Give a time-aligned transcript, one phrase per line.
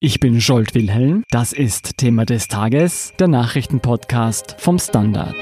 [0.00, 1.24] Ich bin Scholt Wilhelm.
[1.32, 5.34] Das ist Thema des Tages, der Nachrichtenpodcast vom Standard.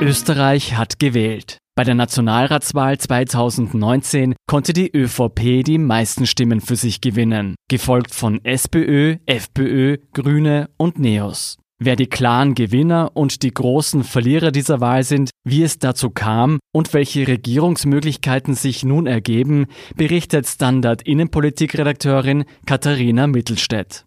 [0.00, 1.58] Österreich hat gewählt.
[1.74, 8.44] Bei der Nationalratswahl 2019 konnte die ÖVP die meisten Stimmen für sich gewinnen, gefolgt von
[8.44, 11.58] SPÖ, FPÖ, Grüne und Neos.
[11.84, 16.60] Wer die klaren Gewinner und die großen Verlierer dieser Wahl sind, wie es dazu kam
[16.72, 24.06] und welche Regierungsmöglichkeiten sich nun ergeben, berichtet Standard Innenpolitikredakteurin Katharina Mittelstädt.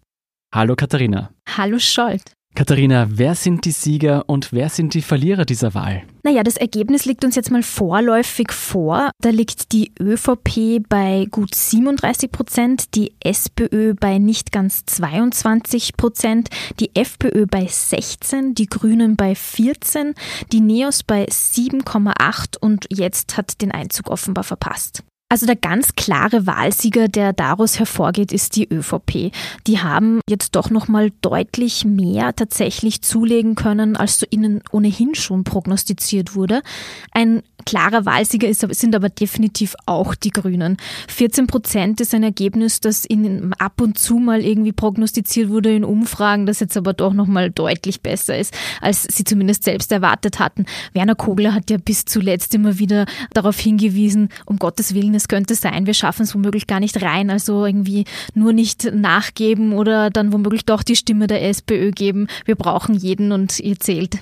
[0.54, 1.32] Hallo Katharina.
[1.54, 2.32] Hallo Scholt.
[2.56, 6.04] Katharina, wer sind die Sieger und wer sind die Verlierer dieser Wahl?
[6.22, 9.10] Naja, das Ergebnis liegt uns jetzt mal vorläufig vor.
[9.20, 16.48] Da liegt die ÖVP bei gut 37 Prozent, die SPÖ bei nicht ganz 22 Prozent,
[16.80, 20.14] die FPÖ bei 16, die Grünen bei 14,
[20.50, 25.04] die Neos bei 7,8 und jetzt hat den Einzug offenbar verpasst.
[25.28, 29.32] Also der ganz klare Wahlsieger, der daraus hervorgeht, ist die ÖVP.
[29.66, 35.16] Die haben jetzt doch noch mal deutlich mehr tatsächlich zulegen können, als so ihnen ohnehin
[35.16, 36.62] schon prognostiziert wurde.
[37.10, 40.78] Ein klarer Wahlsieger ist, sind aber definitiv auch die Grünen.
[41.08, 45.84] 14 Prozent ist ein Ergebnis, das ihnen ab und zu mal irgendwie prognostiziert wurde in
[45.84, 50.38] Umfragen, das jetzt aber doch noch mal deutlich besser ist, als sie zumindest selbst erwartet
[50.38, 50.64] hatten.
[50.94, 55.54] Werner Kogler hat ja bis zuletzt immer wieder darauf hingewiesen, um Gottes Willen, es könnte
[55.54, 60.32] sein, wir schaffen es womöglich gar nicht rein, also irgendwie nur nicht nachgeben oder dann
[60.32, 62.28] womöglich doch die Stimme der SPÖ geben.
[62.44, 64.20] Wir brauchen jeden und ihr zählt.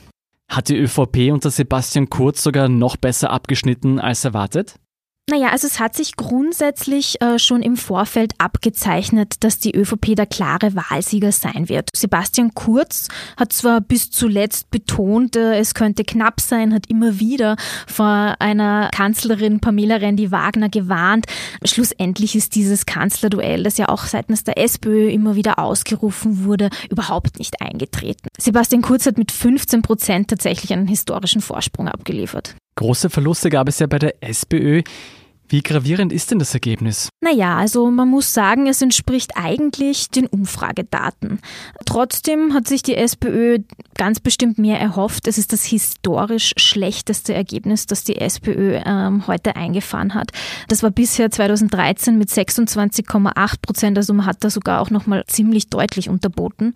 [0.49, 4.79] Hat die ÖVP unter Sebastian Kurz sogar noch besser abgeschnitten als erwartet?
[5.31, 10.27] Naja, also es hat sich grundsätzlich äh, schon im Vorfeld abgezeichnet, dass die ÖVP der
[10.27, 11.89] klare Wahlsieger sein wird.
[11.97, 13.09] Sebastian Kurz
[13.39, 18.91] hat zwar bis zuletzt betont, äh, es könnte knapp sein, hat immer wieder vor einer
[18.93, 21.25] Kanzlerin Pamela Rendi-Wagner gewarnt.
[21.65, 27.39] Schlussendlich ist dieses Kanzlerduell, das ja auch seitens der SPÖ immer wieder ausgerufen wurde, überhaupt
[27.39, 28.29] nicht eingetreten.
[28.39, 32.57] Sebastian Kurz hat mit 15 Prozent tatsächlich einen historischen Vorsprung abgeliefert.
[32.77, 34.83] Große Verluste gab es ja bei der SPÖ.
[35.49, 37.11] Wie gravierend ist denn das Ergebnis?
[37.21, 41.41] Naja, also man muss sagen, es entspricht eigentlich den Umfragedaten.
[41.85, 43.59] Trotzdem hat sich die SPÖ
[43.97, 45.29] ganz bestimmt mehr erhofft.
[45.29, 50.33] Es ist das historisch schlechteste Ergebnis, das die SPÖ ähm, heute eingefahren hat.
[50.69, 55.69] Das war bisher 2013 mit 26,8 Prozent, also man hat da sogar auch nochmal ziemlich
[55.69, 56.75] deutlich unterboten.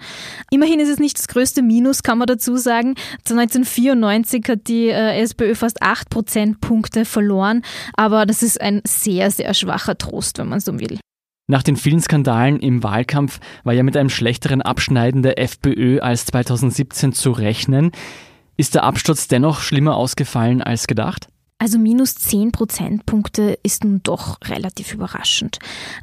[0.51, 2.95] Immerhin ist es nicht das größte Minus, kann man dazu sagen.
[3.29, 7.63] 1994 hat die äh, SPÖ fast 8 Prozentpunkte verloren,
[7.95, 10.99] aber das ist ein sehr, sehr schwacher Trost, wenn man so will.
[11.51, 16.27] Nach den vielen Skandalen im Wahlkampf war ja mit einem schlechteren Abschneiden der FPÖ als
[16.27, 17.93] 2017 zu rechnen.
[18.59, 21.29] Ist der Absturz dennoch schlimmer ausgefallen als gedacht?
[21.61, 25.59] Also minus 10 Prozentpunkte ist nun doch relativ überraschend.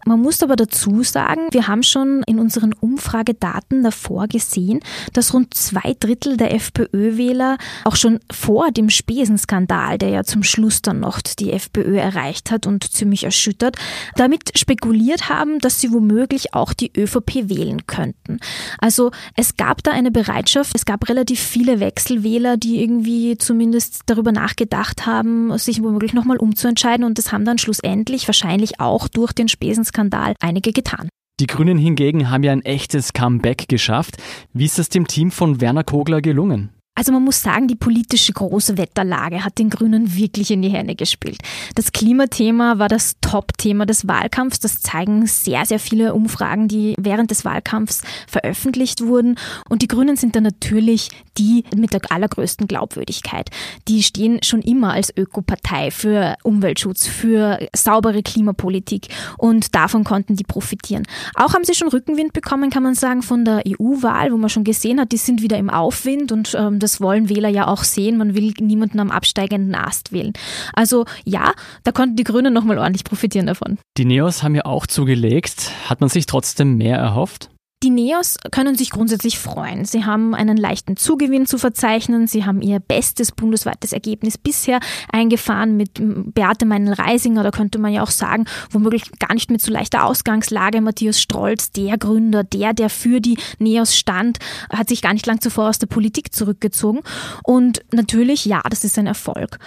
[0.06, 4.82] Man muss aber dazu sagen, wir haben schon in unseren Umfragedaten davor gesehen,
[5.14, 10.82] dass rund zwei Drittel der FPÖ-Wähler auch schon vor dem Spesenskandal, der ja zum Schluss
[10.82, 13.78] dann noch die FPÖ erreicht hat und ziemlich erschüttert,
[14.18, 18.40] damit spekuliert haben, dass sie womöglich auch die ÖVP wählen könnten.
[18.80, 24.34] Also es gab da eine Bereitschaft, es gab relativ viele Wechselwähler, die irgendwie zumindest darüber
[24.34, 29.48] nachgedacht haben, sich womöglich nochmal umzuentscheiden und das haben dann schlussendlich wahrscheinlich auch durch den
[29.48, 31.10] Spesenskandal einige getan.
[31.40, 34.18] Die Grünen hingegen haben ja ein echtes Comeback geschafft.
[34.54, 36.70] Wie ist es dem Team von Werner Kogler gelungen?
[36.98, 40.96] Also man muss sagen, die politische große Wetterlage hat den Grünen wirklich in die Hände
[40.96, 41.40] gespielt.
[41.76, 44.62] Das Klimathema war das Top-Thema des Wahlkampfs.
[44.62, 49.36] Das zeigen sehr, sehr viele Umfragen, die während des Wahlkampfs veröffentlicht wurden.
[49.68, 53.50] Und die Grünen sind da natürlich die mit der allergrößten Glaubwürdigkeit.
[53.90, 60.46] Die stehen schon immer als Ökopartei für Umweltschutz, für saubere Klimapolitik und davon konnten die
[60.46, 61.04] profitieren.
[61.36, 64.64] Auch haben sie schon Rückenwind bekommen, kann man sagen, von der EU-Wahl, wo man schon
[64.64, 68.18] gesehen hat, die sind wieder im Aufwind und ähm, das wollen Wähler ja auch sehen.
[68.18, 70.34] Man will niemanden am absteigenden Ast wählen.
[70.74, 71.54] Also ja,
[71.84, 73.80] da konnten die Grünen nochmal ordentlich profitieren davon.
[73.98, 75.72] Die Neos haben ja auch zugelegt.
[75.90, 77.50] Hat man sich trotzdem mehr erhofft?
[77.86, 79.86] Die Neos können sich grundsätzlich freuen.
[79.86, 82.26] Sie haben einen leichten Zugewinn zu verzeichnen.
[82.26, 84.80] Sie haben ihr bestes bundesweites Ergebnis bisher
[85.12, 87.44] eingefahren mit Beate Meinl-Reisinger.
[87.44, 90.82] Da könnte man ja auch sagen, womöglich gar nicht mit so leichter Ausgangslage.
[90.82, 94.40] Matthias Strolz, der Gründer, der, der für die Neos stand,
[94.72, 97.02] hat sich gar nicht lang zuvor aus der Politik zurückgezogen.
[97.44, 99.60] Und natürlich, ja, das ist ein Erfolg.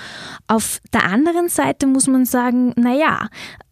[0.48, 3.28] Auf der anderen Seite muss man sagen, na ja,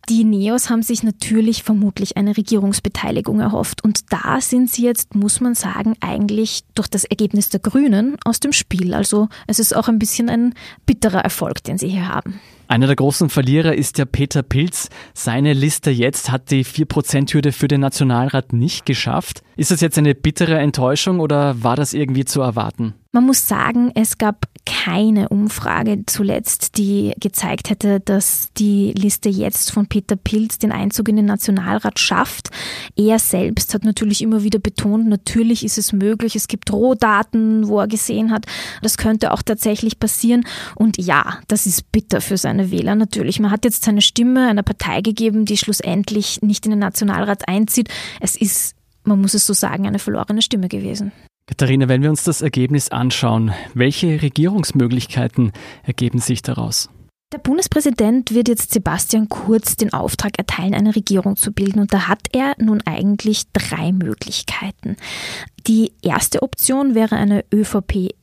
[0.08, 5.40] die Neos haben sich natürlich vermutlich eine Regierungsbeteiligung erhofft und da sind sie jetzt, muss
[5.40, 8.94] man sagen, eigentlich durch das Ergebnis der Grünen aus dem Spiel.
[8.94, 10.54] Also es ist auch ein bisschen ein
[10.86, 12.40] bitterer Erfolg, den sie hier haben.
[12.68, 14.88] Einer der großen Verlierer ist ja Peter Pilz.
[15.14, 19.42] Seine Liste jetzt hat die 4%-Hürde für den Nationalrat nicht geschafft.
[19.56, 22.94] Ist das jetzt eine bittere Enttäuschung oder war das irgendwie zu erwarten?
[23.12, 29.72] Man muss sagen, es gab keine Umfrage zuletzt, die gezeigt hätte, dass die Liste jetzt
[29.72, 32.50] von Peter Pilz den Einzug in den Nationalrat schafft.
[32.94, 36.36] Er selbst hat natürlich immer wieder betont, natürlich ist es möglich.
[36.36, 38.44] Es gibt Rohdaten, wo er gesehen hat,
[38.82, 40.44] das könnte auch tatsächlich passieren.
[40.74, 43.40] Und ja, das ist bitter für seine Wähler natürlich.
[43.40, 47.88] Man hat jetzt seine Stimme einer Partei gegeben, die schlussendlich nicht in den Nationalrat einzieht.
[48.20, 48.76] Es ist
[49.06, 51.12] man muss es so sagen, eine verlorene Stimme gewesen.
[51.46, 55.52] Katharina, wenn wir uns das Ergebnis anschauen, welche Regierungsmöglichkeiten
[55.84, 56.90] ergeben sich daraus?
[57.32, 61.80] Der Bundespräsident wird jetzt Sebastian Kurz den Auftrag erteilen, eine Regierung zu bilden.
[61.80, 64.96] Und da hat er nun eigentlich drei Möglichkeiten.
[65.66, 67.44] Die erste Option wäre eine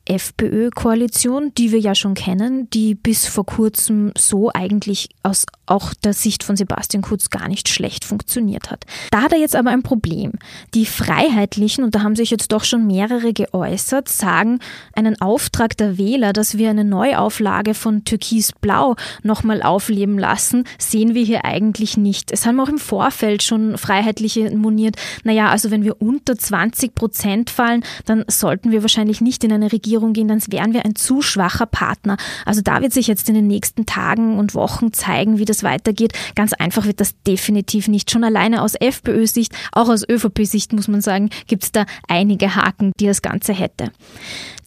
[0.08, 6.12] ÖVP-FPÖ-Koalition, die wir ja schon kennen, die bis vor kurzem so eigentlich aus auch der
[6.12, 8.84] Sicht von Sebastian Kurz gar nicht schlecht funktioniert hat.
[9.10, 10.32] Da hat er jetzt aber ein Problem.
[10.74, 14.58] Die Freiheitlichen, und da haben sich jetzt doch schon mehrere geäußert, sagen,
[14.94, 21.24] einen Auftrag der Wähler, dass wir eine Neuauflage von Türkis-Blau nochmal aufleben lassen, sehen wir
[21.24, 22.30] hier eigentlich nicht.
[22.30, 27.04] Es haben auch im Vorfeld schon Freiheitliche moniert, naja, also wenn wir unter 20 Prozent
[27.04, 30.94] Prozent fallen, dann sollten wir wahrscheinlich nicht in eine Regierung gehen, dann wären wir ein
[30.94, 32.16] zu schwacher Partner.
[32.44, 36.12] Also da wird sich jetzt in den nächsten Tagen und Wochen zeigen, wie das weitergeht.
[36.34, 38.10] Ganz einfach wird das definitiv nicht.
[38.10, 42.92] Schon alleine aus FPÖ-Sicht, auch aus ÖVP-Sicht muss man sagen, gibt es da einige Haken,
[43.00, 43.90] die das Ganze hätte.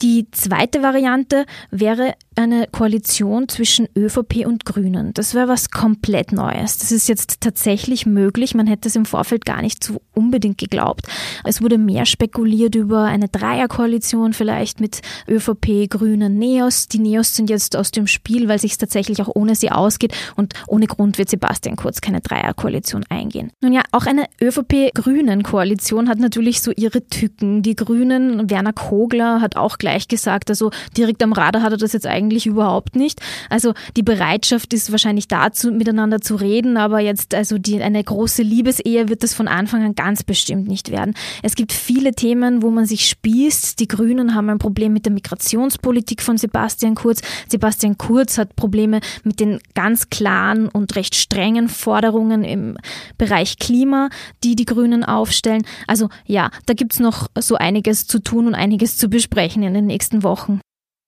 [0.01, 5.13] Die zweite Variante wäre eine Koalition zwischen ÖVP und Grünen.
[5.13, 6.77] Das wäre was komplett Neues.
[6.77, 8.53] Das ist jetzt tatsächlich möglich.
[8.53, 11.07] Man hätte es im Vorfeld gar nicht so unbedingt geglaubt.
[11.43, 16.87] Es wurde mehr spekuliert über eine Dreierkoalition vielleicht mit ÖVP, Grünen, Neos.
[16.87, 20.13] Die Neos sind jetzt aus dem Spiel, weil sich es tatsächlich auch ohne sie ausgeht
[20.35, 23.51] und ohne Grund wird Sebastian Kurz keine Dreierkoalition eingehen.
[23.61, 27.63] Nun ja, auch eine ÖVP-Grünen-Koalition hat natürlich so ihre Tücken.
[27.63, 31.93] Die Grünen, Werner Kogler hat auch gleich gesagt, also direkt am Radar hat er das
[31.93, 33.21] jetzt eigentlich überhaupt nicht.
[33.49, 38.41] Also die Bereitschaft ist wahrscheinlich dazu, miteinander zu reden, aber jetzt also die, eine große
[38.41, 41.13] Liebesehe wird das von Anfang an ganz bestimmt nicht werden.
[41.43, 43.79] Es gibt viele Themen, wo man sich spießt.
[43.79, 47.21] Die Grünen haben ein Problem mit der Migrationspolitik von Sebastian Kurz.
[47.47, 52.77] Sebastian Kurz hat Probleme mit den ganz klaren und recht strengen Forderungen im
[53.17, 54.09] Bereich Klima,
[54.43, 55.63] die die Grünen aufstellen.
[55.87, 59.73] Also ja, da gibt es noch so einiges zu tun und einiges zu besprechen in
[59.73, 60.59] den nächsten Wochen.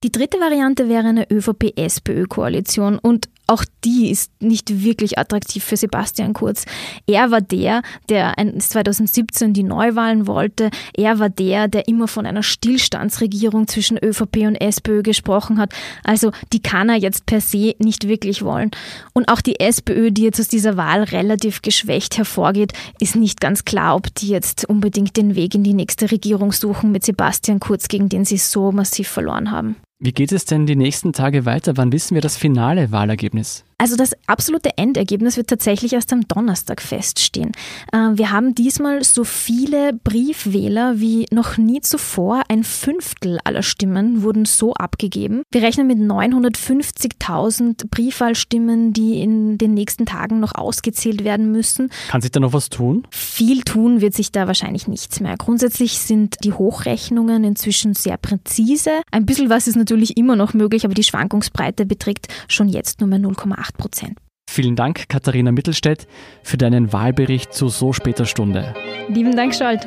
[0.01, 6.33] Die dritte Variante wäre eine ÖVP-SPÖ-Koalition und auch die ist nicht wirklich attraktiv für Sebastian
[6.33, 6.63] Kurz.
[7.05, 10.69] Er war der, der 2017 die Neuwahlen wollte.
[10.95, 15.73] Er war der, der immer von einer Stillstandsregierung zwischen ÖVP und SPÖ gesprochen hat.
[16.05, 18.71] Also die kann er jetzt per se nicht wirklich wollen.
[19.11, 23.65] Und auch die SPÖ, die jetzt aus dieser Wahl relativ geschwächt hervorgeht, ist nicht ganz
[23.65, 27.89] klar, ob die jetzt unbedingt den Weg in die nächste Regierung suchen mit Sebastian Kurz,
[27.89, 29.75] gegen den sie so massiv verloren haben.
[30.01, 31.75] Wie geht es denn die nächsten Tage weiter?
[31.75, 33.65] Wann wissen wir das finale Wahlergebnis?
[33.81, 37.53] Also das absolute Endergebnis wird tatsächlich erst am Donnerstag feststehen.
[37.93, 42.43] Äh, wir haben diesmal so viele Briefwähler wie noch nie zuvor.
[42.49, 45.43] Ein Fünftel aller Stimmen wurden so abgegeben.
[45.51, 51.89] Wir rechnen mit 950.000 Briefwahlstimmen, die in den nächsten Tagen noch ausgezählt werden müssen.
[52.09, 53.07] Kann sich da noch was tun?
[53.11, 55.37] Viel tun wird sich da wahrscheinlich nichts mehr.
[55.37, 58.91] Grundsätzlich sind die Hochrechnungen inzwischen sehr präzise.
[59.09, 63.07] Ein bisschen was ist natürlich immer noch möglich, aber die Schwankungsbreite beträgt schon jetzt nur
[63.07, 64.19] mehr 0,8 8 Prozent.
[64.49, 66.07] Vielen Dank, Katharina Mittelstädt,
[66.43, 68.73] für deinen Wahlbericht zu so später Stunde.
[69.07, 69.85] Lieben Dank, Scholt.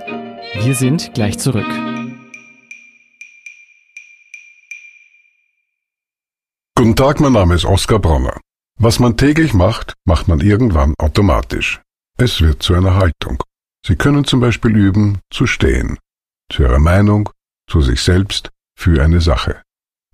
[0.63, 1.67] Wir sind gleich zurück.
[6.77, 8.41] Guten Tag, mein Name ist Oskar Bronner.
[8.79, 11.81] Was man täglich macht, macht man irgendwann automatisch.
[12.19, 13.43] Es wird zu einer Haltung.
[13.85, 15.99] Sie können zum Beispiel üben, zu stehen.
[16.53, 17.29] Zu Ihrer Meinung,
[17.69, 19.63] zu sich selbst, für eine Sache.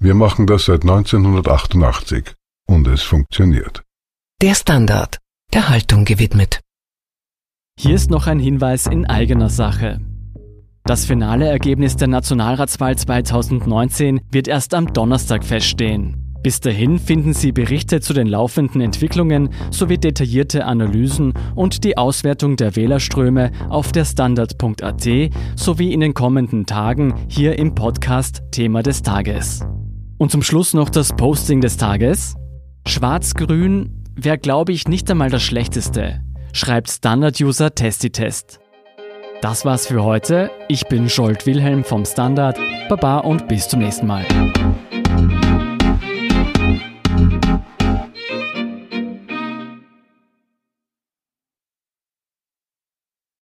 [0.00, 2.34] Wir machen das seit 1988
[2.68, 3.82] und es funktioniert.
[4.40, 5.18] Der Standard,
[5.52, 6.60] der Haltung gewidmet.
[7.78, 10.00] Hier ist noch ein Hinweis in eigener Sache.
[10.84, 16.28] Das finale Ergebnis der Nationalratswahl 2019 wird erst am Donnerstag feststehen.
[16.42, 22.56] Bis dahin finden Sie Berichte zu den laufenden Entwicklungen sowie detaillierte Analysen und die Auswertung
[22.56, 25.08] der Wählerströme auf der Standard.at
[25.56, 29.66] sowie in den kommenden Tagen hier im Podcast Thema des Tages.
[30.16, 32.37] Und zum Schluss noch das Posting des Tages.
[32.88, 36.23] Schwarz-Grün wäre, glaube ich, nicht einmal das Schlechteste,
[36.54, 38.61] schreibt Standard-User TestiTest.
[39.42, 40.50] Das war's für heute.
[40.68, 42.59] Ich bin Scholt Wilhelm vom Standard.
[42.88, 44.25] Baba und bis zum nächsten Mal.